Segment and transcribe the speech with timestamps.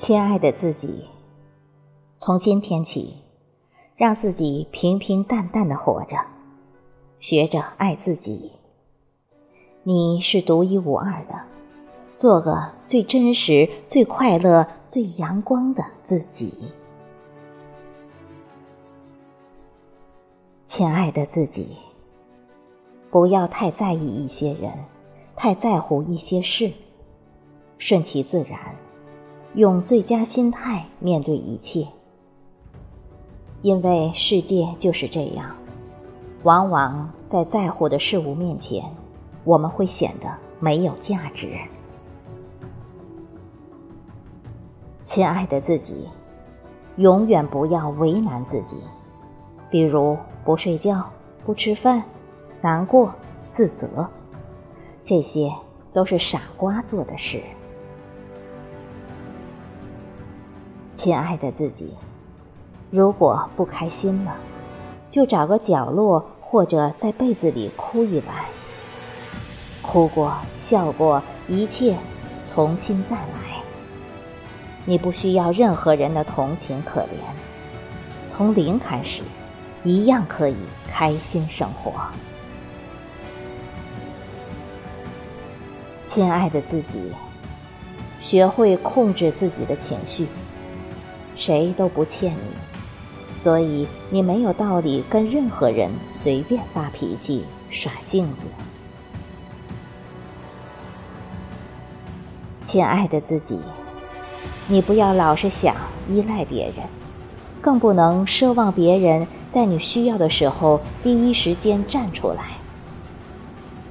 [0.00, 1.04] 亲爱的自己，
[2.16, 3.16] 从今天起，
[3.96, 6.16] 让自己平平淡淡的活着，
[7.18, 8.50] 学着爱自己。
[9.82, 11.38] 你是独一无二的，
[12.16, 16.54] 做个最真实、最快乐、最阳光的自己。
[20.66, 21.76] 亲爱的自己，
[23.10, 24.72] 不要太在意一些人，
[25.36, 26.72] 太在乎一些事，
[27.76, 28.74] 顺其自然，
[29.54, 31.86] 用最佳心态面对一切。
[33.62, 35.54] 因为世界就是这样，
[36.44, 38.84] 往往在在乎的事物面前。
[39.42, 40.28] 我们会显得
[40.60, 41.48] 没有价值。
[45.02, 46.08] 亲爱的自己，
[46.96, 48.76] 永远不要为难自己，
[49.70, 51.04] 比如不睡觉、
[51.44, 52.02] 不吃饭、
[52.60, 53.12] 难过、
[53.48, 54.06] 自责，
[55.04, 55.50] 这些
[55.92, 57.42] 都是傻瓜做的事。
[61.02, 61.94] 亲爱的自己，
[62.90, 64.36] 如果不开心了，
[65.10, 68.36] 就找个角落或者在被子里哭一晚。
[69.80, 71.96] 哭过，笑过，一切
[72.46, 73.62] 重新再来。
[74.84, 79.22] 你不需要任何人的同情可怜，从零开始，
[79.82, 80.56] 一样可以
[80.86, 81.92] 开心生活。
[86.04, 87.10] 亲爱的自己，
[88.20, 90.26] 学会控制自己的情绪。
[91.36, 98.46] 谁都不欠你，所以你没有道理跟任何人随便发脾气、耍性子。
[102.64, 103.58] 亲爱的自己，
[104.68, 105.74] 你不要老是想
[106.08, 106.86] 依赖别人，
[107.60, 112.52] 更不能奢望别人在你需要的时候第一时间站出来。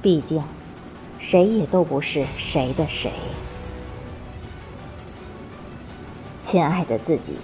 [0.00, 0.42] 毕竟，
[1.18, 3.10] 谁也都不是谁的谁。
[6.50, 7.36] 亲爱的自己，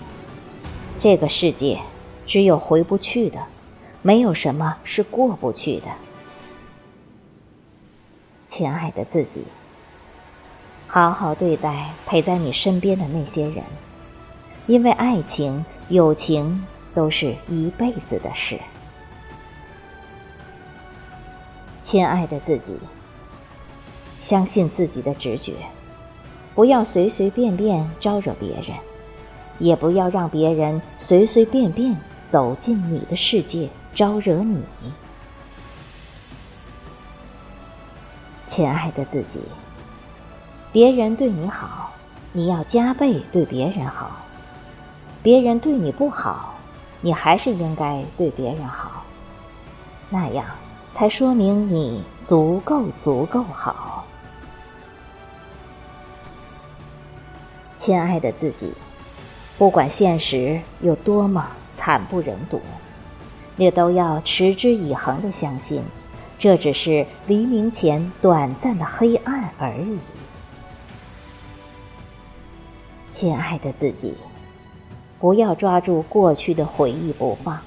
[0.99, 1.79] 这个世界
[2.27, 3.39] 只有回不去的，
[4.03, 5.87] 没有什么是过不去的。
[8.49, 9.45] 亲爱的自己。
[10.89, 13.63] 好好对待陪在你身边的那些人，
[14.67, 18.59] 因为爱情、友情都是一辈子的事。
[21.81, 22.77] 亲爱的自己，
[24.25, 25.53] 相信自己的直觉，
[26.57, 28.77] 不要随随便便招惹别人，
[29.59, 31.97] 也不要让别人随随便便
[32.29, 34.63] 走进你的世界招惹你。
[38.47, 39.41] 亲爱的自己。
[40.73, 41.91] 别人对你好，
[42.33, 44.09] 你要加倍对别人好；
[45.23, 46.55] 别人对你不好，
[47.01, 49.03] 你还是应该对别人好。
[50.11, 50.45] 那样
[50.95, 54.05] 才说明你足够足够好。
[57.79, 58.73] 亲爱的自己，
[59.59, 62.61] 不管现实有多么惨不忍睹，
[63.57, 65.83] 你都要持之以恒的相信，
[66.39, 69.99] 这只是黎明前短暂的黑暗而已。
[73.13, 74.15] 亲爱的自己，
[75.19, 77.59] 不要抓住过去的回忆不放。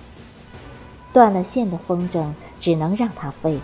[1.11, 3.59] 断了线的风筝只能让它飞，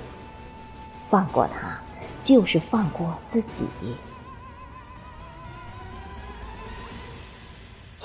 [1.12, 1.78] 放过它
[2.24, 3.68] 就是放过自己。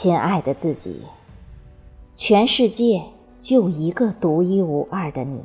[0.02, 1.02] 亲爱的自己，
[2.14, 3.04] 全世界
[3.38, 5.42] 就一个独一无二的你。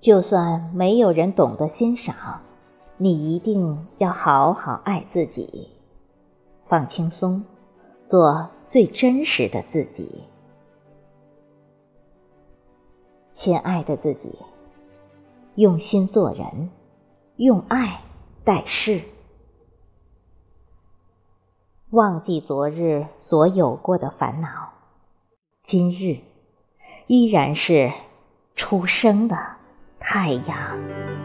[0.00, 2.40] 就算没有人懂得欣赏，
[2.98, 5.70] 你一定要好好爱自己。
[6.68, 7.42] 放轻松，
[8.04, 10.08] 做最真实的自己。
[13.32, 14.38] 亲爱的自己，
[15.56, 16.70] 用心做人，
[17.38, 18.00] 用爱
[18.44, 19.02] 待事。
[21.90, 24.48] 忘记昨日所有过的烦恼，
[25.64, 26.20] 今日
[27.08, 27.92] 依然是
[28.54, 29.36] 初升的
[29.98, 31.19] 太阳。